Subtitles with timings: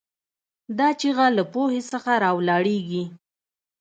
[0.77, 3.03] دا چیغه له پوهې څخه راولاړېږي.